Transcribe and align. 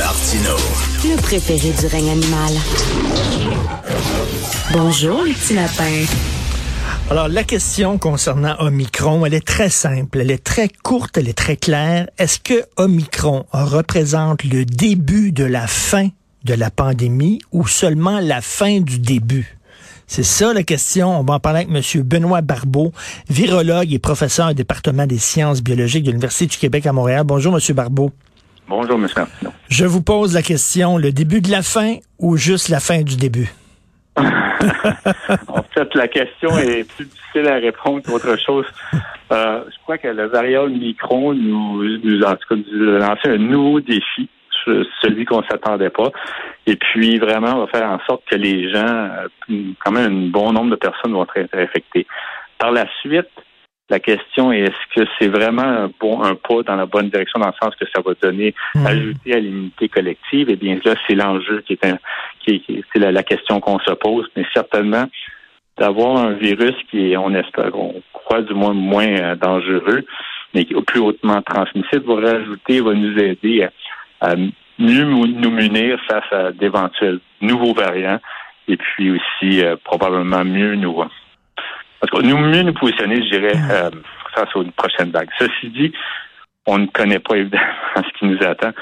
Martino. 0.00 0.56
Le 1.04 1.20
préféré 1.20 1.72
du 1.78 1.86
règne 1.86 2.08
animal. 2.08 2.52
Bonjour, 4.72 5.24
les 5.24 5.34
petits 5.34 5.52
lapins. 5.52 6.06
Alors, 7.10 7.28
la 7.28 7.44
question 7.44 7.98
concernant 7.98 8.56
Omicron, 8.60 9.26
elle 9.26 9.34
est 9.34 9.46
très 9.46 9.68
simple, 9.68 10.20
elle 10.20 10.30
est 10.30 10.42
très 10.42 10.70
courte, 10.70 11.18
elle 11.18 11.28
est 11.28 11.36
très 11.36 11.58
claire. 11.58 12.08
Est-ce 12.16 12.40
que 12.40 12.64
Omicron 12.78 13.44
représente 13.52 14.42
le 14.44 14.64
début 14.64 15.32
de 15.32 15.44
la 15.44 15.66
fin 15.66 16.08
de 16.44 16.54
la 16.54 16.70
pandémie 16.70 17.42
ou 17.52 17.66
seulement 17.66 18.20
la 18.20 18.40
fin 18.40 18.80
du 18.80 19.00
début? 19.00 19.58
C'est 20.06 20.22
ça 20.22 20.54
la 20.54 20.62
question. 20.62 21.20
On 21.20 21.24
va 21.24 21.34
en 21.34 21.40
parler 21.40 21.66
avec 21.68 21.94
M. 21.94 22.02
Benoît 22.02 22.40
Barbeau, 22.40 22.94
virologue 23.28 23.92
et 23.92 23.98
professeur 23.98 24.48
au 24.48 24.54
département 24.54 25.06
des 25.06 25.18
sciences 25.18 25.62
biologiques 25.62 26.04
de 26.04 26.10
l'Université 26.10 26.46
du 26.46 26.56
Québec 26.56 26.86
à 26.86 26.94
Montréal. 26.94 27.24
Bonjour, 27.24 27.54
M. 27.54 27.74
Barbeau. 27.74 28.10
Bonjour, 28.70 29.00
M. 29.00 29.08
Je 29.68 29.84
vous 29.84 30.00
pose 30.00 30.32
la 30.32 30.42
question, 30.42 30.96
le 30.96 31.10
début 31.10 31.40
de 31.40 31.50
la 31.50 31.62
fin 31.62 31.96
ou 32.20 32.36
juste 32.36 32.68
la 32.68 32.78
fin 32.78 33.02
du 33.02 33.16
début? 33.16 33.50
en 34.16 35.62
fait, 35.74 35.92
la 35.96 36.06
question 36.06 36.56
est 36.56 36.88
plus 36.88 37.06
difficile 37.06 37.48
à 37.48 37.56
répondre 37.56 38.00
qu'autre 38.04 38.38
chose. 38.38 38.66
Euh, 39.32 39.64
je 39.68 39.76
crois 39.82 39.98
que 39.98 40.06
la 40.06 40.28
variable 40.28 40.70
micron 40.70 41.34
nous, 41.34 41.82
nous, 41.98 42.22
en 42.22 42.36
tout 42.36 42.54
cas, 42.54 42.62
nous 42.72 42.84
lancé 42.96 43.28
un 43.28 43.38
nouveau 43.38 43.80
défi, 43.80 44.28
celui 45.02 45.24
qu'on 45.24 45.42
s'attendait 45.42 45.90
pas. 45.90 46.12
Et 46.66 46.76
puis, 46.76 47.18
vraiment, 47.18 47.56
on 47.56 47.60
va 47.64 47.66
faire 47.66 47.90
en 47.90 47.98
sorte 48.06 48.22
que 48.30 48.36
les 48.36 48.70
gens, 48.70 48.86
euh, 48.86 49.26
quand 49.84 49.90
même, 49.90 50.12
un 50.12 50.30
bon 50.30 50.52
nombre 50.52 50.70
de 50.70 50.76
personnes 50.76 51.10
vont 51.10 51.26
être 51.34 51.58
infectées. 51.58 52.06
Par 52.56 52.70
la 52.70 52.86
suite, 53.00 53.30
la 53.90 53.98
question 53.98 54.52
est 54.52 54.60
est-ce 54.60 54.94
que 54.94 55.08
c'est 55.18 55.28
vraiment 55.28 55.62
un, 55.62 55.90
bon, 56.00 56.22
un 56.22 56.36
pas 56.36 56.62
dans 56.64 56.76
la 56.76 56.86
bonne 56.86 57.10
direction 57.10 57.40
dans 57.40 57.48
le 57.48 57.54
sens 57.60 57.74
que 57.74 57.84
ça 57.92 58.00
va 58.00 58.12
donner, 58.22 58.54
hmm. 58.74 58.86
ajouter 58.86 59.34
à 59.34 59.40
l'immunité 59.40 59.88
collective? 59.88 60.46
Eh 60.48 60.56
bien, 60.56 60.78
là, 60.84 60.94
c'est 61.06 61.16
l'enjeu 61.16 61.62
qui 61.66 61.72
est, 61.74 61.84
un, 61.84 61.98
qui, 62.44 62.62
c'est 62.92 63.00
la, 63.00 63.22
question 63.24 63.58
qu'on 63.60 63.80
se 63.80 63.92
pose, 63.92 64.28
mais 64.36 64.46
certainement 64.54 65.06
d'avoir 65.76 66.18
un 66.18 66.32
virus 66.32 66.74
qui 66.90 67.12
est, 67.12 67.16
on 67.16 67.34
espère, 67.34 67.76
on 67.76 68.00
croit 68.12 68.42
du 68.42 68.54
moins 68.54 68.74
moins 68.74 69.08
euh, 69.08 69.34
dangereux, 69.34 70.04
mais 70.54 70.64
qui 70.64 70.74
est 70.74 70.82
plus 70.82 71.00
hautement 71.00 71.42
transmissible, 71.42 72.04
va 72.06 72.32
rajouter, 72.32 72.80
va 72.80 72.94
nous 72.94 73.18
aider 73.18 73.66
à, 74.20 74.36
mieux 74.78 75.04
nous 75.04 75.50
munir 75.50 76.00
face 76.08 76.32
à 76.32 76.52
d'éventuels 76.52 77.20
nouveaux 77.42 77.74
variants 77.74 78.20
et 78.68 78.76
puis 78.76 79.10
aussi 79.10 79.62
euh, 79.62 79.76
probablement 79.82 80.44
mieux 80.44 80.74
nous 80.76 80.92
parce 82.00 82.10
que 82.10 82.26
nous 82.26 82.38
mieux 82.38 82.62
nous 82.62 82.72
positionner, 82.72 83.16
je 83.16 83.38
dirais, 83.38 83.54
mm. 83.54 83.70
euh, 83.70 83.90
face 84.34 84.54
aux 84.56 84.64
prochaines 84.76 85.10
vagues. 85.10 85.28
Ceci 85.38 85.68
dit, 85.70 85.92
on 86.66 86.78
ne 86.78 86.86
connaît 86.86 87.18
pas 87.18 87.36
évidemment 87.36 87.64
ce 87.96 88.18
qui 88.18 88.24
nous 88.24 88.42
attend. 88.42 88.72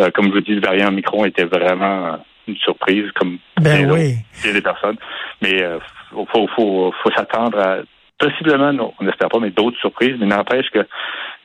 Euh, 0.00 0.10
comme 0.10 0.26
je 0.26 0.32
vous 0.32 0.40
dis, 0.40 0.54
le 0.54 0.60
variant 0.60 0.90
micron 0.90 1.24
était 1.24 1.44
vraiment 1.44 2.18
une 2.46 2.56
surprise, 2.56 3.10
comme 3.14 3.38
ben 3.60 3.90
oui. 3.90 4.16
des 4.44 4.62
personnes. 4.62 4.96
Mais 5.42 5.62
euh, 5.62 5.78
faut, 6.10 6.46
faut, 6.54 6.92
faut, 7.02 7.10
s'attendre 7.16 7.58
à 7.58 7.78
possiblement, 8.18 8.72
non, 8.72 8.94
on 9.00 9.04
n'espère 9.04 9.28
pas, 9.28 9.40
mais 9.40 9.50
d'autres 9.50 9.78
surprises. 9.78 10.16
Mais 10.18 10.26
n'empêche 10.26 10.70
que 10.70 10.86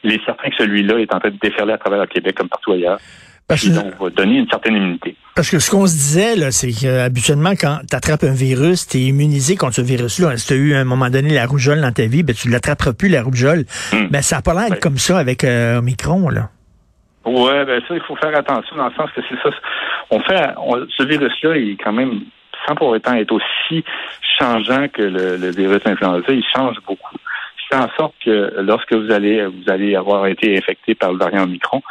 il 0.03 0.13
est 0.13 0.25
certain 0.25 0.49
que 0.49 0.55
celui-là 0.57 0.99
est 0.99 1.13
en 1.13 1.19
train 1.19 1.29
de 1.29 1.37
déferler 1.41 1.73
à 1.73 1.77
travers 1.77 1.99
le 1.99 2.07
Québec 2.07 2.35
comme 2.35 2.49
partout 2.49 2.73
ailleurs. 2.73 2.99
Parce 3.47 3.63
que, 3.63 3.69
donc, 3.69 3.99
va 3.99 4.09
donner 4.09 4.37
une 4.37 4.47
certaine 4.49 4.75
immunité. 4.75 5.15
Parce 5.35 5.49
que 5.49 5.59
ce 5.59 5.71
qu'on 5.71 5.87
se 5.87 5.93
disait, 5.93 6.35
là, 6.35 6.51
c'est 6.51 6.71
qu'habituellement, 6.71 7.51
quand 7.51 7.79
tu 7.89 7.95
attrapes 7.95 8.23
un 8.23 8.33
virus, 8.33 8.87
tu 8.87 8.97
es 8.97 9.01
immunisé 9.01 9.55
contre 9.55 9.75
ce 9.75 9.81
virus-là. 9.81 10.37
Si 10.37 10.47
tu 10.47 10.53
as 10.53 10.57
eu 10.57 10.73
à 10.73 10.79
un 10.79 10.83
moment 10.83 11.09
donné 11.09 11.33
la 11.33 11.45
rougeole 11.45 11.81
dans 11.81 11.91
ta 11.91 12.05
vie, 12.05 12.23
ben, 12.23 12.35
tu 12.35 12.47
ne 12.47 12.53
l'attraperas 12.53 12.93
plus, 12.93 13.09
la 13.09 13.23
rougeole. 13.23 13.65
Hmm. 13.93 14.07
Ben, 14.09 14.21
ça 14.21 14.37
n'a 14.37 14.41
pas 14.41 14.53
l'air 14.53 14.79
comme 14.79 14.97
ça 14.97 15.17
avec 15.17 15.43
euh, 15.43 15.79
Omicron, 15.79 16.29
là. 16.29 16.49
Ouais, 17.23 17.65
ben 17.65 17.81
ça, 17.87 17.93
il 17.93 18.01
faut 18.01 18.15
faire 18.15 18.35
attention 18.35 18.75
dans 18.75 18.87
le 18.87 18.93
sens 18.93 19.09
que 19.15 19.21
c'est 19.29 19.39
ça. 19.43 19.55
On 20.09 20.19
fait, 20.21 20.53
ce 20.97 21.03
virus-là, 21.03 21.55
il 21.55 21.71
est 21.71 21.77
quand 21.77 21.93
même, 21.93 22.21
sans 22.67 22.75
pour 22.75 22.87
autant 22.87 23.13
être 23.13 23.31
aussi 23.31 23.83
changeant 24.39 24.87
que 24.87 25.03
le, 25.03 25.51
virus 25.51 25.81
influenza, 25.85 26.31
il 26.31 26.43
change 26.53 26.77
beaucoup. 26.87 27.15
Il 27.15 27.75
fait 27.75 27.83
en 27.83 27.89
sorte 27.95 28.15
que 28.25 28.55
lorsque 28.61 28.93
vous 28.93 29.11
allez, 29.11 29.45
vous 29.45 29.71
allez 29.71 29.95
avoir 29.95 30.25
été 30.25 30.57
infecté 30.57 30.95
par 30.95 31.11
le 31.11 31.19
variant 31.19 31.43
Omicron, 31.43 31.83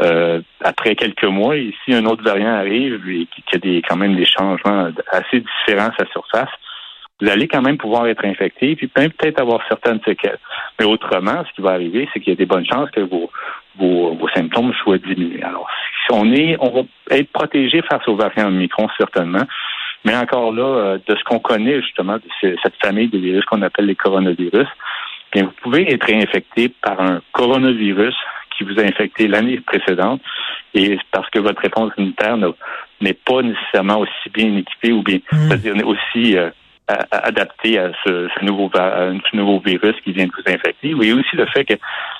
euh, 0.00 0.40
après 0.60 0.96
quelques 0.96 1.24
mois, 1.24 1.56
ici 1.56 1.92
un 1.92 2.04
autre 2.06 2.22
variant 2.22 2.54
arrive 2.54 3.08
et 3.08 3.26
qui 3.26 3.56
a 3.56 3.58
des, 3.58 3.82
quand 3.88 3.96
même 3.96 4.16
des 4.16 4.26
changements 4.26 4.90
assez 5.10 5.40
différents 5.40 5.90
à 5.90 5.96
sa 5.96 6.10
surface, 6.10 6.50
vous 7.20 7.28
allez 7.28 7.46
quand 7.46 7.62
même 7.62 7.78
pouvoir 7.78 8.06
être 8.08 8.24
infecté, 8.24 8.74
puis 8.74 8.88
peut-être 8.88 9.40
avoir 9.40 9.60
certaines 9.68 10.00
séquelles. 10.04 10.38
Mais 10.78 10.84
autrement, 10.84 11.44
ce 11.48 11.54
qui 11.54 11.62
va 11.62 11.70
arriver, 11.70 12.08
c'est 12.12 12.20
qu'il 12.20 12.32
y 12.32 12.36
a 12.36 12.36
des 12.36 12.46
bonnes 12.46 12.66
chances 12.66 12.90
que 12.90 13.00
vos, 13.00 13.30
vos, 13.78 14.14
vos, 14.14 14.28
symptômes 14.30 14.72
soient 14.82 14.98
diminués. 14.98 15.42
Alors, 15.42 15.68
si 16.04 16.12
on 16.12 16.32
est, 16.32 16.56
on 16.58 16.70
va 16.70 17.16
être 17.16 17.30
protégé 17.30 17.82
face 17.82 18.06
aux 18.08 18.16
variants 18.16 18.48
Omicron, 18.48 18.88
certainement. 18.98 19.44
Mais 20.04 20.14
encore 20.16 20.52
là, 20.52 20.62
euh, 20.62 20.98
de 21.06 21.16
ce 21.16 21.24
qu'on 21.24 21.38
connaît 21.38 21.80
justement 21.80 22.16
de 22.16 22.56
cette 22.62 22.76
famille 22.82 23.08
de 23.08 23.18
virus 23.18 23.44
qu'on 23.44 23.62
appelle 23.62 23.86
les 23.86 23.94
coronavirus, 23.94 24.68
bien, 25.32 25.44
vous 25.44 25.54
pouvez 25.62 25.90
être 25.92 26.12
infecté 26.12 26.68
par 26.68 27.00
un 27.00 27.20
coronavirus 27.32 28.14
qui 28.56 28.64
vous 28.64 28.78
a 28.78 28.82
infecté 28.82 29.28
l'année 29.28 29.60
précédente 29.60 30.20
et 30.74 30.98
parce 31.10 31.28
que 31.30 31.38
votre 31.38 31.60
réponse 31.60 31.92
immunitaire 31.96 32.36
n'est 33.00 33.14
pas 33.14 33.42
nécessairement 33.42 33.98
aussi 33.98 34.30
bien 34.32 34.56
équipée 34.56 34.92
ou 34.92 35.02
bien 35.02 35.18
hmm. 35.30 35.48
c'est-à-dire 35.48 35.86
aussi 35.86 36.36
euh, 36.36 36.50
adaptée 37.10 37.78
à 37.78 37.92
ce, 38.04 38.44
nouveau, 38.44 38.70
ce 38.74 39.36
nouveau 39.36 39.60
virus 39.60 39.94
qui 40.04 40.12
vient 40.12 40.26
de 40.26 40.32
vous 40.32 40.52
infecter. 40.52 40.94
Oui, 40.94 41.12
aussi 41.12 41.34
le 41.36 41.46
fait 41.46 41.64
que 41.64 41.74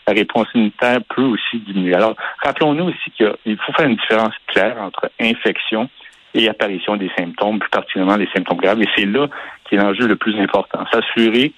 la 0.06 0.14
réponse 0.14 0.46
immunitaire 0.54 1.00
peut 1.14 1.22
aussi 1.22 1.58
diminuer. 1.66 1.94
Alors, 1.94 2.16
rappelons-nous 2.42 2.84
aussi 2.84 3.10
qu'il 3.16 3.58
faut 3.58 3.72
faire 3.72 3.88
une 3.88 3.96
différence 3.96 4.34
claire 4.46 4.80
entre 4.80 5.10
infection 5.20 5.88
et 6.34 6.48
apparition 6.48 6.96
des 6.96 7.10
symptômes, 7.16 7.58
plus 7.58 7.70
particulièrement 7.70 8.16
les 8.16 8.28
symptômes 8.34 8.58
graves. 8.58 8.80
Et 8.82 8.88
c'est 8.96 9.06
là 9.06 9.28
qui 9.64 9.74
est 9.74 9.78
l'enjeu 9.78 10.06
le 10.06 10.16
plus 10.16 10.38
important. 10.40 10.84
S'assurer 10.90 11.52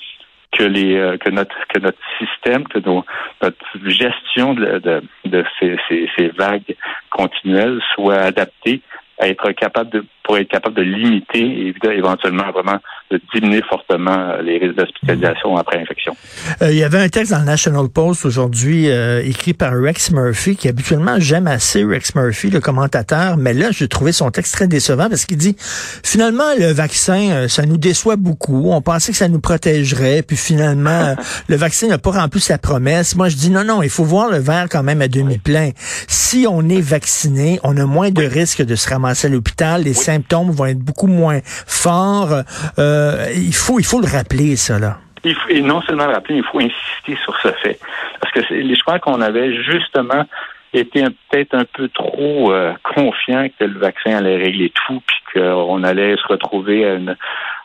que 0.53 0.63
les 0.63 0.97
euh, 0.97 1.17
que 1.19 1.31
notre 1.31 1.57
que 1.69 1.79
notre 1.79 1.99
système, 2.19 2.67
que 2.69 2.79
notre 2.79 3.57
gestion 3.85 4.55
de, 4.55 4.79
de, 4.79 5.03
de 5.25 5.45
ces, 5.59 5.77
ces, 5.89 6.09
ces, 6.17 6.29
vagues 6.29 6.77
continuelles 7.11 7.81
soit 7.95 8.19
adaptée 8.19 8.81
à 9.19 9.29
être 9.29 9.53
capable 9.53 9.91
de 9.91 10.05
pour 10.23 10.39
être 10.39 10.49
capable 10.49 10.77
de 10.77 10.83
limiter 10.83 11.41
et 11.69 11.75
éventuellement 11.93 12.51
vraiment 12.53 12.79
de 13.11 13.21
diminuer 13.35 13.63
fortement 13.69 14.37
les 14.43 14.59
risques 14.59 14.77
d'hospitalisation 14.77 15.57
après 15.57 15.81
infection. 15.81 16.17
Euh, 16.63 16.73
il 16.73 16.79
y 16.79 16.83
avait 16.83 16.99
un 16.99 17.09
texte 17.09 17.33
dans 17.33 17.39
le 17.39 17.45
National 17.45 17.89
Post 17.89 18.25
aujourd'hui 18.25 18.91
euh, 18.91 19.23
écrit 19.25 19.55
par 19.55 19.73
Rex 19.79 20.11
Murphy, 20.11 20.57
qui 20.57 20.69
habituellement 20.69 21.17
j'aime 21.19 21.47
assez 21.47 21.85
Rex 21.85 22.15
Murphy, 22.15 22.51
le 22.51 22.61
commentateur, 22.61 23.37
mais 23.37 23.55
là 23.55 23.69
j'ai 23.71 23.87
trouvé 23.87 24.13
son 24.13 24.31
texte 24.31 24.55
très 24.55 24.67
décevant 24.67 25.09
parce 25.09 25.25
qu'il 25.25 25.37
dit 25.37 25.55
finalement 25.59 26.55
le 26.59 26.73
vaccin 26.73 27.31
euh, 27.31 27.49
ça 27.49 27.65
nous 27.65 27.77
déçoit 27.77 28.17
beaucoup. 28.17 28.71
On 28.73 28.81
pensait 28.81 29.13
que 29.13 29.19
ça 29.19 29.29
nous 29.29 29.41
protégerait, 29.41 30.23
puis 30.23 30.37
finalement 30.37 31.15
le 31.49 31.57
vaccin 31.57 31.87
n'a 31.87 31.99
pas 31.99 32.11
rempli 32.11 32.41
sa 32.41 32.59
promesse. 32.59 33.15
Moi 33.15 33.29
je 33.29 33.37
dis 33.37 33.51
non 33.51 33.65
non, 33.65 33.83
il 33.83 33.91
faut 33.91 34.05
voir 34.05 34.31
le 34.31 34.39
verre 34.39 34.67
quand 34.69 34.83
même 34.83 35.01
à 35.01 35.09
demi 35.09 35.39
plein. 35.39 35.71
Si 36.09 36.47
on 36.49 36.69
est 36.69 36.81
vacciné, 36.81 37.61
on 37.63 37.77
a 37.77 37.85
moins 37.85 38.11
de 38.11 38.25
risques 38.25 38.63
de 38.63 38.75
se 38.75 38.89
ramasser 38.89 39.29
à 39.29 39.31
l'hôpital. 39.31 39.85
Les 39.85 39.95
symptômes 39.95 40.51
vont 40.51 40.67
être 40.67 40.79
beaucoup 40.79 41.07
moins 41.07 41.41
forts. 41.45 42.43
Euh, 42.79 42.96
il 43.35 43.55
faut 43.55 43.79
il 43.79 43.85
faut 43.85 44.01
le 44.01 44.07
rappeler 44.09 44.57
ça. 44.57 44.77
Il 45.25 45.35
faut, 45.35 45.49
et 45.49 45.61
non 45.61 45.81
seulement 45.83 46.07
le 46.07 46.13
rappeler, 46.13 46.37
il 46.37 46.45
faut 46.45 46.61
insister 46.61 47.17
sur 47.25 47.37
ce 47.41 47.49
fait. 47.63 47.79
Parce 48.21 48.33
que 48.33 48.41
je 48.43 48.83
crois 48.83 48.99
qu'on 48.99 49.21
avait 49.21 49.55
justement 49.63 50.25
été 50.73 51.05
peut-être 51.31 51.55
un 51.55 51.65
peu 51.65 51.89
trop 51.89 52.53
euh, 52.53 52.73
confiant 52.95 53.49
que 53.59 53.65
le 53.65 53.79
vaccin 53.79 54.17
allait 54.17 54.37
régler 54.37 54.71
tout, 54.87 55.03
puis 55.07 55.17
qu'on 55.35 55.83
allait 55.83 56.17
se 56.17 56.27
retrouver 56.29 56.85
à 56.85 56.95
une, 56.95 57.11
euh, 57.11 57.15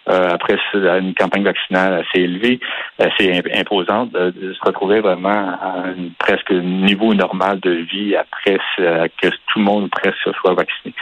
après 0.07 0.57
une 0.73 1.13
campagne 1.13 1.43
vaccinale 1.43 2.03
assez 2.05 2.23
élevée, 2.23 2.59
assez 2.99 3.41
imposante, 3.53 4.11
de, 4.11 4.53
se 4.53 4.59
retrouver 4.65 4.99
vraiment 4.99 5.29
à 5.29 5.83
un 5.85 6.09
presque 6.17 6.51
niveau 6.51 7.13
normal 7.13 7.59
de 7.59 7.71
vie 7.71 8.15
après 8.15 8.57
que 8.77 9.27
tout 9.27 9.59
le 9.59 9.63
monde 9.63 9.89
presque 9.89 10.35
soit 10.39 10.53
vacciné. 10.53 10.93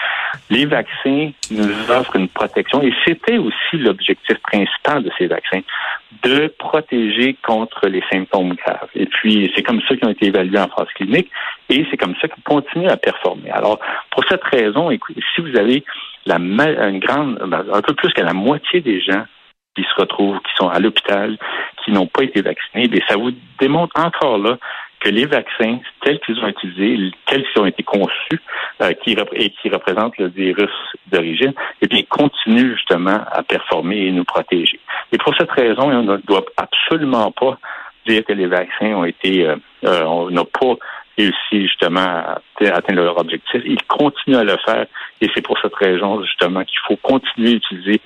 Les 0.49 0.65
vaccins 0.65 1.31
nous 1.51 1.91
offrent 1.91 2.15
une 2.15 2.29
protection 2.29 2.81
et 2.81 2.93
c'était 3.05 3.37
aussi 3.37 3.77
l'objectif 3.77 4.37
principal 4.39 5.03
de 5.03 5.11
ces 5.17 5.27
vaccins, 5.27 5.61
de 6.23 6.53
protéger 6.57 7.35
contre 7.45 7.87
les 7.87 8.03
symptômes 8.11 8.53
graves. 8.53 8.89
Et 8.95 9.05
puis, 9.05 9.51
c'est 9.55 9.63
comme 9.63 9.81
ça 9.87 9.95
qu'ils 9.95 10.07
ont 10.07 10.11
été 10.11 10.27
évalués 10.27 10.59
en 10.59 10.67
phase 10.67 10.87
clinique 10.95 11.29
et 11.69 11.85
c'est 11.89 11.97
comme 11.97 12.15
ça 12.21 12.27
qu'ils 12.27 12.43
continuent 12.43 12.89
à 12.89 12.97
performer. 12.97 13.49
Alors, 13.51 13.79
pour 14.11 14.23
cette 14.27 14.43
raison, 14.43 14.89
écoutez, 14.89 15.21
si 15.35 15.41
vous 15.41 15.55
avez 15.57 15.83
la, 16.29 16.87
une 16.89 16.99
grande, 16.99 17.39
ben, 17.45 17.65
un 17.73 17.81
peu 17.81 17.93
plus 17.93 18.13
que 18.13 18.21
la 18.21 18.33
moitié 18.33 18.81
des 18.81 19.01
gens 19.01 19.25
qui 19.75 19.83
se 19.83 20.01
retrouvent, 20.01 20.39
qui 20.39 20.53
sont 20.55 20.69
à 20.69 20.79
l'hôpital, 20.79 21.37
qui 21.83 21.91
n'ont 21.91 22.07
pas 22.07 22.23
été 22.23 22.41
vaccinés, 22.41 22.87
bien, 22.87 23.01
ça 23.07 23.17
vous 23.17 23.31
démontre 23.59 23.99
encore 23.99 24.37
là 24.37 24.57
que 24.99 25.09
les 25.09 25.25
vaccins, 25.25 25.79
tels 26.01 26.19
qu'ils 26.19 26.39
ont 26.39 26.47
utilisés, 26.47 27.11
tels 27.25 27.45
qu'ils 27.47 27.61
ont 27.61 27.65
été 27.65 27.83
conçus, 27.83 28.41
euh, 28.81 28.91
qui, 29.03 29.15
et 29.33 29.49
qui 29.51 29.69
représentent 29.69 30.17
le 30.17 30.27
virus 30.27 30.71
d'origine, 31.07 31.53
eh 31.81 31.87
bien, 31.87 32.01
continuent 32.09 32.75
justement 32.75 33.21
à 33.31 33.41
performer 33.43 34.07
et 34.07 34.11
nous 34.11 34.25
protéger. 34.25 34.79
Et 35.13 35.17
pour 35.17 35.33
cette 35.37 35.51
raison, 35.51 35.83
on 35.83 36.03
ne 36.03 36.17
doit 36.17 36.43
absolument 36.57 37.31
pas 37.31 37.57
dire 38.07 38.25
que 38.25 38.33
les 38.33 38.47
vaccins 38.47 38.93
ont 38.93 39.05
été, 39.05 39.47
euh, 39.47 39.55
euh, 39.85 40.03
on 40.03 40.29
n'a 40.31 40.43
pas 40.43 40.75
réussi 41.19 41.67
justement 41.67 41.99
à 41.99 42.41
atteindre 42.61 43.01
leur 43.01 43.19
objectif. 43.19 43.61
Ils 43.65 43.83
continuent 43.83 44.37
à 44.37 44.43
le 44.43 44.57
faire 44.65 44.85
et 45.21 45.27
c'est 45.33 45.41
pour 45.41 45.57
cette 45.59 45.75
raison 45.75 46.23
justement 46.23 46.63
qu'il 46.63 46.79
faut 46.87 46.97
continuer 46.97 47.51
à 47.51 47.55
utiliser 47.55 48.01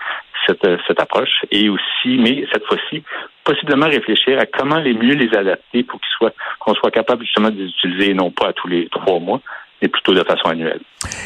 cette, 0.48 0.68
cette 0.88 1.00
approche 1.00 1.45
et 1.51 1.69
aussi, 1.69 2.18
mais 2.18 2.45
cette 2.51 2.65
fois-ci, 2.65 3.04
possiblement 3.44 3.88
réfléchir 3.88 4.39
à 4.39 4.45
comment 4.45 4.80
les 4.80 4.94
mieux 4.94 5.15
les 5.15 5.36
adapter 5.36 5.83
pour 5.83 6.00
qu'ils 6.00 6.15
soient, 6.18 6.33
qu'on 6.60 6.74
soit 6.75 6.92
capable 6.92 7.24
justement 7.24 7.50
de 7.50 7.57
les 7.57 7.69
utiliser 7.69 8.13
non 8.13 8.31
pas 8.31 8.50
à 8.50 8.54
tous 8.54 8.68
les 8.68 8.88
trois 8.89 9.19
mois, 9.19 9.42
mais 9.83 9.89
plutôt 9.89 10.13
de 10.13 10.24
façon 10.24 10.47
annuelle. 10.47 10.80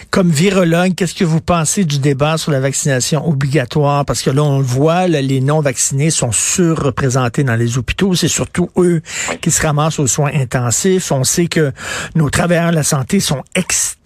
Comme 0.09 0.31
virologue, 0.31 0.95
qu'est-ce 0.95 1.13
que 1.13 1.23
vous 1.23 1.41
pensez 1.41 1.85
du 1.85 1.99
débat 1.99 2.37
sur 2.37 2.51
la 2.51 2.59
vaccination 2.59 3.27
obligatoire? 3.27 4.03
Parce 4.03 4.23
que 4.23 4.31
là, 4.31 4.41
on 4.41 4.57
le 4.57 4.65
voit, 4.65 5.07
les 5.07 5.41
non-vaccinés 5.41 6.09
sont 6.09 6.31
surreprésentés 6.31 7.43
dans 7.43 7.55
les 7.55 7.77
hôpitaux. 7.77 8.15
C'est 8.15 8.27
surtout 8.27 8.69
eux 8.77 9.01
qui 9.41 9.51
se 9.51 9.61
ramassent 9.61 9.99
aux 9.99 10.07
soins 10.07 10.31
intensifs. 10.33 11.11
On 11.11 11.23
sait 11.23 11.45
que 11.45 11.71
nos 12.15 12.31
travailleurs 12.31 12.71
de 12.71 12.75
la 12.75 12.83
santé 12.83 13.19
sont 13.19 13.43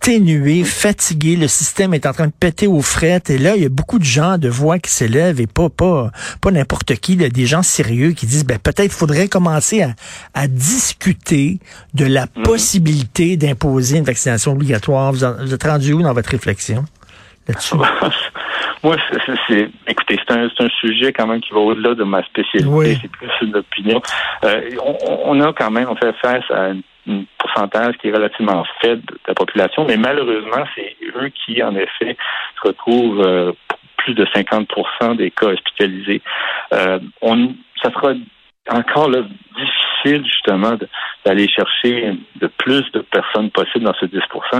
exténués, 0.02 0.64
fatigués. 0.64 1.36
Le 1.36 1.48
système 1.48 1.94
est 1.94 2.08
en 2.08 2.14
train 2.14 2.26
de 2.26 2.32
péter 2.32 2.66
aux 2.66 2.82
frettes. 2.82 3.30
Et 3.30 3.38
là, 3.38 3.56
il 3.56 3.62
y 3.62 3.66
a 3.66 3.70
beaucoup 3.70 4.00
de 4.00 4.04
gens 4.04 4.40
de 4.40 4.50
voix 4.50 4.80
qui 4.80 4.90
s'élèvent 4.90 5.40
et 5.40 5.46
pas, 5.46 5.70
pas, 5.70 6.12
pas 6.42 6.50
n'importe 6.50 6.96
qui, 6.96 7.16
là, 7.16 7.30
des 7.30 7.46
gens 7.46 7.62
sérieux 7.62 8.14
qui 8.14 8.26
disent, 8.26 8.46
ben, 8.46 8.58
peut-être 8.58 8.92
faudrait 8.92 9.28
commencer 9.28 9.84
à, 9.84 9.94
à 10.34 10.48
discuter 10.48 11.60
de 11.94 12.06
la 12.06 12.26
mm-hmm. 12.26 12.44
possibilité 12.44 13.38
d'imposer 13.38 14.00
une 14.00 14.04
vaccination 14.04 14.54
obligatoire. 14.54 15.14
Vous, 15.14 15.24
êtes 15.24 15.64
rendu 15.64 15.94
où 15.94 16.02
dans 16.02 16.14
votre 16.14 16.30
réflexion 16.30 16.84
là-dessus? 17.48 17.76
Moi, 18.84 18.96
c'est, 19.48 19.70
écoutez, 19.88 20.18
c'est 20.18 20.32
un, 20.32 20.48
un, 20.48 20.70
sujet 20.80 21.14
quand 21.14 21.28
même 21.28 21.42
qui 21.42 21.54
va 21.54 21.60
au-delà 21.60 21.94
de 21.94 22.04
ma 22.04 22.24
spécialité. 22.24 22.98
C'est 23.02 23.12
plus 23.12 23.30
une 23.42 23.56
opinion. 23.56 24.02
Euh, 24.44 24.70
on, 25.26 25.40
a 25.40 25.54
quand 25.54 25.70
même, 25.70 25.88
on 25.90 25.96
fait 25.96 26.14
face 26.22 26.44
à 26.50 26.72
un 26.72 26.80
pourcentage 27.38 27.96
qui 27.98 28.08
est 28.08 28.14
relativement 28.14 28.64
faible 28.82 29.04
de 29.06 29.20
la 29.28 29.34
population, 29.36 29.86
mais 29.86 29.98
malheureusement, 29.98 30.66
c'est 30.76 30.96
eux 31.16 31.30
qui, 31.30 31.62
en 31.62 31.76
effet, 31.76 32.18
se 32.62 32.68
retrouvent 32.68 33.22
euh, 33.22 33.52
plus 33.98 34.14
de 34.16 34.26
50% 34.26 35.16
des 35.16 35.32
cas 35.32 35.48
hospitalisés. 35.48 36.22
Euh, 36.74 37.00
on, 37.22 37.54
ça 37.84 37.92
sera 37.92 38.14
encore 38.70 39.10
là, 39.10 39.20
difficile 39.56 40.26
justement 40.26 40.78
d'aller 41.26 41.48
chercher 41.48 42.14
de 42.36 42.48
plus 42.48 42.84
de 42.94 43.00
personnes 43.00 43.52
possibles 43.52 43.86
dans 43.86 43.94
ce 44.00 44.06
10 44.06 44.14
Je 44.14 44.60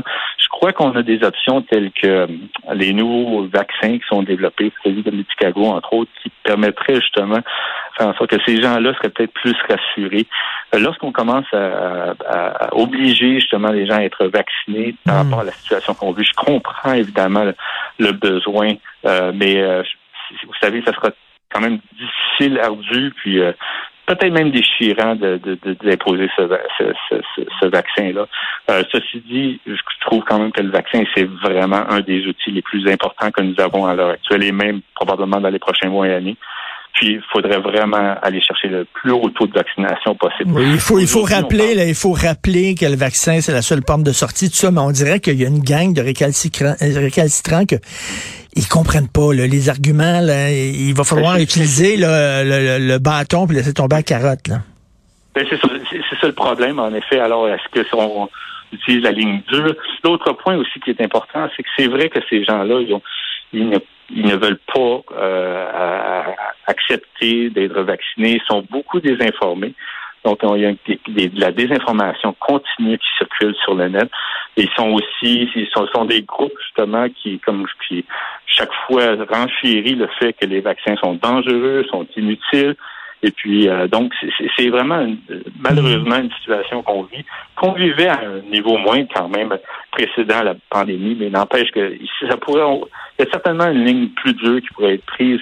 crois 0.62 0.74
qu'on 0.74 0.96
a 0.96 1.02
des 1.02 1.24
options 1.24 1.64
telles 1.64 1.92
que 1.92 2.06
euh, 2.06 2.28
les 2.74 2.94
nouveaux 2.94 3.48
vaccins 3.48 3.98
qui 3.98 4.04
sont 4.08 4.22
développés, 4.22 4.72
celui 4.84 5.02
de 5.02 5.26
Chicago 5.32 5.66
entre 5.66 5.92
autres, 5.94 6.12
qui 6.22 6.32
permettraient 6.44 7.02
justement 7.02 7.40
faire 7.98 8.10
en 8.10 8.14
sorte 8.14 8.30
que 8.30 8.44
ces 8.46 8.62
gens-là 8.62 8.94
seraient 8.94 9.10
peut-être 9.10 9.34
plus 9.34 9.56
rassurés. 9.68 10.28
Euh, 10.76 10.80
lorsqu'on 10.80 11.12
commence 11.12 11.52
à, 11.52 12.14
obliger 12.74 13.40
justement 13.40 13.70
les 13.70 13.88
gens 13.88 13.98
à 13.98 14.04
être 14.04 14.28
vaccinés 14.28 14.96
par 15.04 15.16
hmm. 15.16 15.18
rapport 15.30 15.40
à 15.40 15.46
la 15.46 15.52
situation 15.52 15.96
qu'on 15.96 16.12
vit, 16.12 16.24
je 16.24 16.34
comprends 16.34 16.94
évidemment 16.94 17.52
le, 17.98 18.12
besoin, 18.12 18.74
euh, 19.06 19.32
mais 19.34 19.62
vous 20.46 20.54
savez, 20.62 20.84
ça 20.86 20.94
sera 20.94 21.10
quand 21.52 21.60
même 21.60 21.80
difficile, 21.98 22.60
ardu, 22.60 23.12
puis 23.18 23.40
peut-être 24.06 24.34
même 24.34 24.52
déchirant 24.52 25.16
d'imposer 25.16 26.28
de, 26.38 26.44
de, 26.44 26.60
ce, 26.78 26.84
ce, 27.10 27.42
ce, 27.60 27.66
vaccin-là. 27.68 28.28
Euh, 28.70 28.84
ceci 28.92 29.24
dit, 29.28 29.60
je 29.66 30.06
trouve 30.06 30.24
quand 30.28 30.40
même 30.40 30.52
que 30.52 30.62
le 30.62 30.72
vaccin, 30.72 31.04
c'est 31.16 31.30
vraiment 31.44 31.90
un 31.90 32.02
des 32.02 32.26
outils 32.26 32.52
les 32.52 32.62
plus 32.62 32.90
importants 32.90 33.32
que 33.32 33.42
nous 33.42 33.56
avons 33.60 33.86
à 33.86 33.96
l'heure 33.96 34.12
actuelle 34.12 34.44
et 34.44 34.52
même 34.52 34.82
probablement 34.96 35.40
dans 35.40 35.50
les 35.50 35.60
prochains 35.60 35.90
mois 35.90 36.08
et 36.08 36.14
années. 36.14 36.38
Puis 36.94 37.14
il 37.14 37.22
faudrait 37.32 37.60
vraiment 37.60 38.16
aller 38.22 38.42
chercher 38.42 38.68
le 38.68 38.86
plus 38.86 39.12
haut 39.12 39.30
taux 39.30 39.48
de 39.48 39.54
vaccination 39.54 40.14
possible. 40.16 40.62
il 40.62 40.78
faut 40.78 41.00
il 41.00 41.08
faut 41.08 41.24
rappeler 41.24 41.74
là, 41.74 41.86
il 41.86 41.96
faut 41.96 42.12
rappeler 42.12 42.76
que 42.76 42.86
le 42.86 42.98
vaccin 42.98 43.40
c'est 43.40 43.54
la 43.54 43.62
seule 43.62 43.82
porte 43.82 44.04
de 44.04 44.12
sortie 44.12 44.50
tout 44.50 44.58
ça, 44.58 44.72
mais 44.72 44.82
on 44.82 44.92
dirait 44.92 45.22
qu'il 45.22 45.42
y 45.42 45.46
a 45.46 45.48
une 45.48 45.64
gang 45.64 45.94
de 45.94 46.02
récalcitrants, 46.02 46.76
récalcitrants 46.82 47.66
que 47.66 47.76
ils 48.56 48.68
comprennent 48.68 49.10
pas 49.10 49.34
les 49.34 49.70
arguments. 49.70 50.20
Là, 50.22 50.52
il 50.52 50.94
va 50.94 51.04
falloir 51.04 51.38
utiliser 51.38 51.98
le, 51.98 52.80
le, 52.80 52.98
bâton 53.00 53.48
puis 53.48 53.56
laisser 53.56 53.74
tomber 53.74 53.98
la 53.98 54.04
carotte. 54.04 54.48
Là. 54.48 54.58
Ben, 55.34 55.46
c'est, 55.50 55.60
ça, 55.60 55.68
c'est 55.90 56.20
ça 56.20 56.28
le 56.28 56.34
problème, 56.34 56.80
en 56.80 56.94
effet. 56.94 57.20
Alors, 57.20 57.48
est-ce 57.48 57.68
que 57.72 57.88
on 57.96 58.30
utilise 58.74 59.04
la 59.04 59.12
ligne 59.12 59.42
dure? 59.52 59.76
L'autre 60.04 60.34
point 60.34 60.58
aussi 60.58 60.80
qui 60.82 60.90
est 60.90 61.02
important, 61.02 61.48
c'est 61.56 61.64
que 61.64 61.70
c'est 61.78 61.88
vrai 61.88 62.10
que 62.10 62.20
ces 62.30 62.44
gens-là, 62.44 62.82
ils 62.82 62.94
ont 62.94 63.02
ils 63.54 63.70
ne, 63.70 63.78
ils 64.10 64.26
ne 64.26 64.36
veulent 64.36 64.60
pas 64.74 65.02
euh, 65.18 66.24
accepter 66.68 67.50
d'être 67.50 67.80
vaccinés, 67.82 68.40
ils 68.42 68.48
sont 68.48 68.66
beaucoup 68.70 69.00
désinformés. 69.00 69.74
Donc, 70.24 70.40
il 70.44 70.62
y 70.62 70.66
a 70.66 71.30
de 71.30 71.40
la 71.40 71.52
désinformation 71.52 72.36
continue 72.40 72.98
qui 72.98 73.08
circule 73.18 73.56
sur 73.64 73.74
le 73.74 73.90
net. 73.90 74.10
ils 74.56 74.70
sont 74.76 74.90
aussi, 74.92 75.50
ils 75.56 75.68
sont, 75.74 75.88
sont 75.88 76.06
des 76.06 76.22
groupes 76.22 76.54
justement 76.64 77.08
qui, 77.10 77.40
comme 77.40 77.66
qui 77.88 78.06
chaque 78.46 78.74
fois 78.86 79.16
renchérit 79.30 79.96
le 79.96 80.08
fait 80.20 80.34
que 80.34 80.46
les 80.46 80.62
vaccins 80.62 80.96
sont 80.98 81.16
dangereux, 81.16 81.86
sont 81.90 82.06
inutiles. 82.16 82.76
Et 83.24 83.32
puis, 83.32 83.70
euh, 83.70 83.88
donc, 83.88 84.14
c'est 84.58 84.70
vraiment 84.70 85.06
malheureusement 85.60 86.18
une 86.18 86.32
situation 86.32 86.82
qu'on 86.82 87.04
vit, 87.04 87.24
qu'on 87.56 87.74
vivait 87.74 88.08
à 88.08 88.20
un 88.20 88.42
niveau 88.52 88.78
moins 88.78 89.06
quand 89.14 89.30
même 89.30 89.56
précédent 89.92 90.42
la 90.44 90.56
pandémie, 90.70 91.16
mais 91.20 91.30
n'empêche 91.30 91.72
que 91.72 91.98
ça 92.28 92.38
pourrait, 92.38 92.64
il 93.20 93.26
y 93.26 93.28
a 93.28 93.32
certainement 93.32 93.70
une 93.70 93.86
ligne 93.86 94.10
plus 94.10 94.34
dure 94.34 94.60
qui 94.62 94.68
pourrait 94.74 94.96
être 94.96 95.06
prise, 95.06 95.40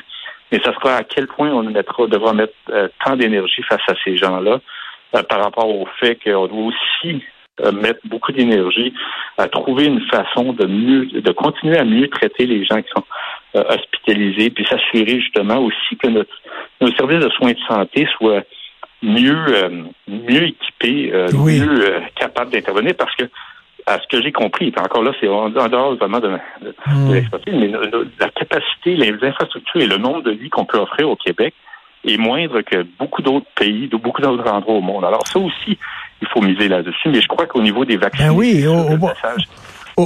mais 0.52 0.60
ça 0.64 0.74
sera 0.74 0.96
à 0.96 1.04
quel 1.04 1.28
point 1.28 1.52
on 1.52 1.64
mettra, 1.64 2.08
devra 2.08 2.34
mettre 2.34 2.54
euh, 2.70 2.88
tant 3.04 3.16
d'énergie 3.16 3.64
face 3.64 3.82
à 3.88 3.94
ces 4.04 4.18
gens-là 4.18 4.60
euh, 5.16 5.24
par 5.24 5.44
rapport 5.44 5.70
au 5.70 5.88
fait 6.00 6.16
qu'on 6.24 6.48
doit 6.48 6.72
aussi 6.72 7.24
mettre 7.74 8.00
beaucoup 8.06 8.32
d'énergie 8.32 8.94
à 9.38 9.50
trouver 9.50 9.84
une 9.84 10.00
façon 10.08 10.54
de 10.54 10.66
mieux, 10.66 11.08
de 11.08 11.32
continuer 11.34 11.78
à 11.78 11.84
mieux 11.84 12.08
traiter 12.08 12.46
les 12.46 12.64
gens 12.64 12.82
qui 12.82 12.88
sont 12.96 13.04
hospitalisés, 13.54 14.50
puis 14.50 14.66
s'assurer 14.66 15.20
justement 15.20 15.58
aussi 15.58 15.98
que 16.02 16.08
notre 16.08 16.32
nos 16.80 16.92
services 16.94 17.20
de 17.20 17.30
soins 17.32 17.52
de 17.52 17.60
santé 17.68 18.08
soient 18.18 18.44
mieux, 19.02 19.46
euh, 19.50 19.84
mieux 20.08 20.44
équipés, 20.48 21.12
euh, 21.14 21.28
mieux 21.34 21.86
euh, 21.86 22.00
capables 22.16 22.52
d'intervenir 22.52 22.94
parce 22.98 23.16
que 23.16 23.26
à 23.90 24.00
ce 24.00 24.08
que 24.08 24.22
j'ai 24.22 24.32
compris, 24.32 24.72
encore 24.80 25.02
là, 25.02 25.12
c'est 25.20 25.28
en, 25.28 25.50
dehors 25.50 25.96
vraiment 25.96 26.20
de, 26.20 26.30
de, 26.62 26.76
hmm. 26.86 27.26
mais 27.48 27.72
la 28.20 28.30
capacité, 28.30 28.96
les 28.96 29.14
infrastructures 29.28 29.82
et 29.82 29.88
le 29.88 29.98
nombre 29.98 30.22
de 30.22 30.32
lits 30.32 30.50
qu'on 30.50 30.66
peut 30.66 30.78
offrir 30.78 31.10
au 31.10 31.16
Québec 31.16 31.56
est 32.06 32.18
moindre 32.18 32.62
que 32.62 32.86
beaucoup 33.00 33.24
d'autres 33.24 33.48
pays, 33.56 33.88
de 33.88 33.98
beaucoup 33.98 34.22
d'autres 34.22 34.50
endroits 34.50 34.76
au 34.76 34.82
monde. 34.82 35.04
Alors 35.06 35.26
ça 35.28 35.40
aussi, 35.40 35.78
il 36.22 36.28
faut 36.28 36.42
miser 36.42 36.68
là-dessus, 36.68 37.10
mais 37.10 37.20
je 37.20 37.28
crois 37.28 37.48
qu'au 37.48 37.62
niveau 37.62 37.84
des 37.84 37.98
vaccins, 37.98 38.30
ben 38.30 38.36
oui, 38.38 38.68
au, 38.68 38.74
au, 38.74 39.10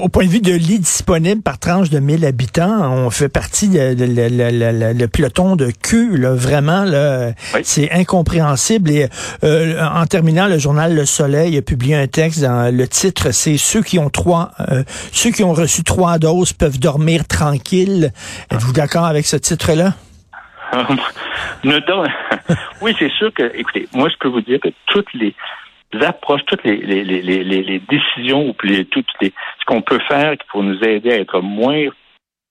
point 0.09 0.25
de 0.25 0.29
vue 0.29 0.41
de 0.41 0.53
lits 0.53 0.79
disponibles 0.79 1.41
par 1.41 1.59
tranche 1.59 1.89
de 1.89 1.99
1000 1.99 2.25
habitants, 2.25 2.91
on 2.91 3.09
fait 3.09 3.29
partie 3.29 3.69
de, 3.69 3.95
le 3.97 5.05
peloton 5.07 5.55
de 5.55 5.71
queue. 5.71 6.15
Là, 6.15 6.33
vraiment, 6.33 6.83
là, 6.83 7.33
c'est 7.63 7.91
incompréhensible. 7.91 8.89
Et 8.89 9.07
euh, 9.43 9.83
en 9.83 10.05
terminant, 10.05 10.47
le 10.47 10.57
journal 10.57 10.95
Le 10.95 11.05
Soleil 11.05 11.57
a 11.57 11.61
publié 11.61 11.95
un 11.95 12.07
texte 12.07 12.41
dans 12.41 12.75
le 12.75 12.87
titre, 12.87 13.31
c'est 13.31 13.57
ceux 13.57 13.81
qui 13.81 13.99
ont 13.99 14.09
trois, 14.09 14.51
euh, 14.71 14.83
ceux 15.11 15.31
qui 15.31 15.43
ont 15.43 15.53
reçu 15.53 15.83
trois 15.83 16.17
doses 16.17 16.53
peuvent 16.53 16.79
dormir 16.79 17.27
tranquilles. 17.27 18.11
Êtes-vous 18.51 18.73
d'accord 18.73 19.05
avec 19.05 19.25
ce 19.25 19.37
titre-là? 19.37 19.93
oui, 22.81 22.95
c'est 22.97 23.11
sûr 23.11 23.31
que, 23.33 23.51
écoutez, 23.55 23.87
moi, 23.93 24.09
je 24.09 24.15
peux 24.19 24.27
vous 24.27 24.41
dire 24.41 24.59
que 24.59 24.69
toutes 24.87 25.13
les 25.13 25.35
approches, 26.01 26.45
toutes 26.45 26.63
les, 26.63 26.77
les, 26.77 27.03
les, 27.03 27.43
les 27.43 27.79
décisions 27.79 28.49
ou 28.49 28.53
toutes 28.89 29.07
les, 29.21 29.33
ce 29.59 29.65
qu'on 29.65 29.81
peut 29.81 29.99
faire 30.07 30.33
pour 30.49 30.63
nous 30.63 30.81
aider 30.83 31.11
à 31.11 31.19
être 31.19 31.41
moins 31.41 31.87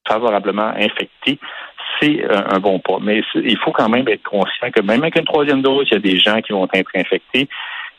favorablement 0.07 0.73
infectés, 0.77 1.39
c'est 2.01 2.25
un 2.31 2.59
bon 2.59 2.79
pas. 2.79 2.99
Mais 3.01 3.23
il 3.35 3.59
faut 3.59 3.73
quand 3.73 3.89
même 3.89 4.09
être 4.09 4.23
conscient 4.23 4.71
que 4.71 4.83
même 4.83 5.03
avec 5.03 5.17
une 5.17 5.25
troisième 5.25 5.63
dose, 5.63 5.87
il 5.91 5.95
y 5.95 5.97
a 5.97 6.01
des 6.01 6.19
gens 6.19 6.41
qui 6.41 6.53
vont 6.53 6.69
être 6.73 6.91
infectés. 6.95 7.49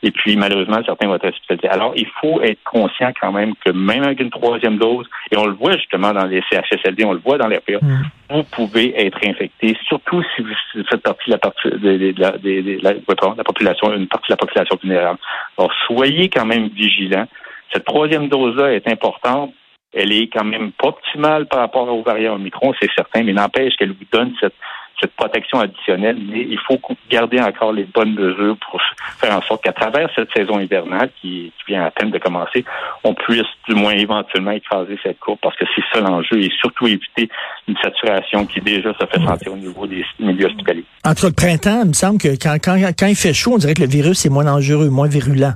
Et 0.05 0.11
puis, 0.11 0.35
malheureusement, 0.35 0.81
certains 0.85 1.07
vont 1.07 1.15
être 1.15 1.29
hospitalisés. 1.29 1.69
Alors, 1.69 1.93
il 1.95 2.07
faut 2.19 2.41
être 2.41 2.61
conscient 2.65 3.13
quand 3.19 3.31
même 3.31 3.53
que 3.65 3.71
même 3.71 4.03
avec 4.03 4.19
une 4.19 4.29
troisième 4.29 4.77
dose, 4.77 5.07
et 5.31 5.37
on 5.37 5.45
le 5.45 5.53
voit 5.53 5.77
justement 5.77 6.11
dans 6.11 6.25
les 6.25 6.43
CHSLD, 6.51 7.05
on 7.05 7.13
le 7.13 7.21
voit 7.25 7.37
dans 7.37 7.47
les 7.47 7.57
RPA, 7.57 7.79
mm. 7.81 8.03
vous 8.29 8.43
pouvez 8.43 8.93
être 9.01 9.17
infecté, 9.25 9.77
surtout 9.87 10.21
si 10.35 10.41
vous 10.41 10.83
faites 10.89 11.01
partie 11.01 11.27
de 11.27 11.31
la, 11.31 11.37
partie 11.37 11.69
de, 11.69 12.13
la, 12.19 12.31
de 12.31 12.83
la, 12.83 12.93
la, 12.93 13.43
population, 13.43 13.93
une 13.93 14.07
partie 14.07 14.27
de 14.27 14.33
la 14.33 14.37
population 14.37 14.77
vulnérable. 14.83 15.19
Alors, 15.57 15.71
soyez 15.87 16.29
quand 16.29 16.45
même 16.45 16.67
vigilants. 16.67 17.27
Cette 17.71 17.85
troisième 17.85 18.27
dose-là 18.27 18.73
est 18.73 18.87
importante. 18.89 19.53
Elle 19.93 20.11
est 20.11 20.27
quand 20.27 20.43
même 20.43 20.71
pas 20.71 20.89
optimale 20.89 21.45
par 21.45 21.59
rapport 21.59 21.87
aux 21.87 22.01
variants 22.01 22.35
Omicron, 22.35 22.73
c'est 22.81 22.89
certain, 22.93 23.23
mais 23.23 23.31
n'empêche 23.31 23.75
qu'elle 23.77 23.91
vous 23.91 24.05
donne 24.11 24.33
cette 24.41 24.55
cette 24.99 25.13
protection 25.13 25.59
additionnelle, 25.59 26.17
mais 26.29 26.41
il 26.41 26.59
faut 26.67 26.79
garder 27.09 27.39
encore 27.39 27.73
les 27.73 27.83
bonnes 27.83 28.13
mesures 28.13 28.57
pour 28.69 28.79
faire 29.17 29.35
en 29.37 29.41
sorte 29.41 29.63
qu'à 29.63 29.73
travers 29.73 30.09
cette 30.15 30.29
saison 30.35 30.59
hivernale 30.59 31.09
qui, 31.21 31.51
vient 31.67 31.85
à 31.85 31.91
peine 31.91 32.11
de 32.11 32.17
commencer, 32.17 32.65
on 33.05 33.13
puisse 33.13 33.47
du 33.69 33.73
moins 33.73 33.93
éventuellement 33.93 34.51
écraser 34.51 34.99
cette 35.01 35.17
courbe 35.19 35.39
parce 35.41 35.55
que 35.55 35.63
c'est 35.73 35.83
ça 35.93 36.01
l'enjeu 36.01 36.41
et 36.41 36.51
surtout 36.59 36.87
éviter 36.87 37.29
une 37.69 37.77
saturation 37.77 38.45
qui 38.45 38.59
déjà 38.59 38.93
se 38.93 39.05
fait 39.05 39.25
sentir 39.25 39.53
au 39.53 39.55
niveau 39.55 39.87
des 39.87 40.03
milieux 40.19 40.47
hospitaliers. 40.47 40.83
Entre 41.05 41.27
le 41.27 41.31
printemps, 41.31 41.83
il 41.83 41.89
me 41.89 41.93
semble 41.93 42.17
que 42.19 42.35
quand, 42.35 42.57
quand, 42.61 42.77
quand 42.99 43.07
il 43.07 43.15
fait 43.15 43.33
chaud, 43.33 43.53
on 43.53 43.57
dirait 43.57 43.73
que 43.73 43.81
le 43.81 43.87
virus 43.87 44.25
est 44.25 44.29
moins 44.29 44.43
dangereux, 44.43 44.89
moins 44.89 45.07
virulent. 45.07 45.53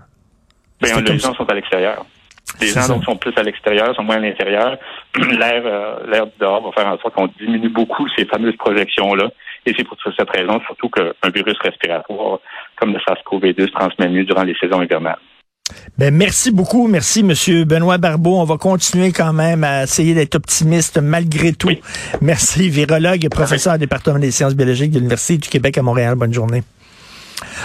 Ben, 0.79 1.03
les 1.03 1.19
gens 1.19 1.33
sont 1.33 1.49
à 1.49 1.53
l'extérieur. 1.53 2.05
Les 2.61 2.67
gens 2.67 2.87
donc, 2.87 3.03
sont 3.03 3.15
plus 3.15 3.33
à 3.37 3.43
l'extérieur, 3.43 3.95
sont 3.95 4.03
moins 4.03 4.15
à 4.15 4.19
l'intérieur. 4.19 4.77
L'air, 5.15 5.61
euh, 5.65 5.95
l'air 6.11 6.25
dehors 6.39 6.63
va 6.63 6.71
faire 6.71 6.91
en 6.91 6.97
sorte 6.99 7.13
qu'on 7.13 7.29
diminue 7.39 7.69
beaucoup 7.69 8.07
ces 8.17 8.25
fameuses 8.25 8.55
projections-là. 8.57 9.29
Et 9.65 9.73
c'est 9.77 9.83
pour 9.83 9.97
cette 10.17 10.29
raison, 10.29 10.61
surtout 10.65 10.89
qu'un 10.89 11.29
virus 11.29 11.57
respiratoire 11.59 12.39
comme 12.77 12.93
le 12.93 12.99
SARS-CoV-2 12.99 13.67
se 13.67 13.71
transmet 13.73 14.07
mieux 14.07 14.23
durant 14.23 14.43
les 14.43 14.55
saisons 14.55 14.81
hivernales. 14.81 15.19
Ben, 15.97 16.15
merci 16.15 16.51
beaucoup. 16.51 16.87
Merci, 16.87 17.23
Monsieur 17.23 17.65
Benoît 17.65 17.97
Barbeau. 17.97 18.37
On 18.37 18.45
va 18.45 18.57
continuer 18.57 19.11
quand 19.11 19.33
même 19.33 19.63
à 19.63 19.83
essayer 19.83 20.13
d'être 20.13 20.35
optimiste 20.35 20.99
malgré 21.01 21.53
tout. 21.53 21.71
Merci, 22.21 22.69
virologue 22.69 23.25
et 23.25 23.29
professeur 23.29 23.75
au 23.75 23.77
département 23.77 24.19
des 24.19 24.31
sciences 24.31 24.55
biologiques 24.55 24.91
de 24.91 24.99
l'Université 24.99 25.37
du 25.37 25.49
Québec 25.49 25.77
à 25.77 25.81
Montréal. 25.81 26.15
Bonne 26.15 26.33
journée. 26.33 26.63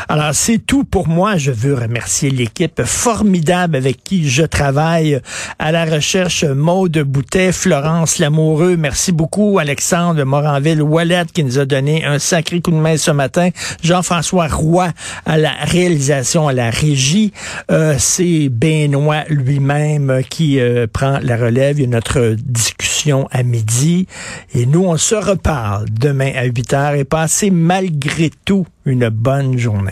Alors, 0.08 0.30
c'est 0.32 0.58
tout 0.58 0.84
pour 0.84 1.08
moi. 1.08 1.36
Je 1.36 1.50
veux 1.50 1.74
remercier 1.74 2.30
l'équipe 2.30 2.82
formidable 2.84 3.76
avec 3.76 4.02
qui 4.02 4.28
je 4.28 4.42
travaille 4.42 5.20
à 5.58 5.72
la 5.72 5.84
recherche. 5.84 6.44
Maude 6.44 6.98
Boutet, 6.98 7.52
Florence 7.52 8.18
Lamoureux. 8.18 8.76
Merci 8.76 9.12
beaucoup. 9.12 9.58
Alexandre 9.58 10.24
Moranville-Wallet 10.24 11.26
qui 11.32 11.44
nous 11.44 11.58
a 11.58 11.64
donné 11.64 12.04
un 12.04 12.18
sacré 12.18 12.60
coup 12.60 12.70
de 12.70 12.76
main 12.76 12.96
ce 12.96 13.10
matin. 13.10 13.50
Jean-François 13.82 14.48
Roy 14.48 14.88
à 15.24 15.38
la 15.38 15.52
réalisation, 15.62 16.48
à 16.48 16.52
la 16.52 16.70
régie. 16.70 17.32
Euh, 17.70 17.94
c'est 17.98 18.48
Benoît 18.48 19.24
lui-même 19.28 20.22
qui 20.28 20.58
euh, 20.58 20.86
prend 20.92 21.18
la 21.22 21.36
relève. 21.36 21.78
Il 21.78 21.84
y 21.84 21.88
notre 21.92 22.34
discussion 22.38 23.28
à 23.30 23.42
midi. 23.42 24.06
Et 24.54 24.66
nous, 24.66 24.84
on 24.84 24.96
se 24.96 25.14
reparle 25.14 25.86
demain 25.90 26.32
à 26.34 26.44
8 26.44 26.72
heures 26.72 26.94
et 26.94 27.04
passez 27.04 27.50
malgré 27.50 28.30
tout 28.44 28.66
une 28.84 29.08
bonne 29.08 29.58
journée. 29.58 29.91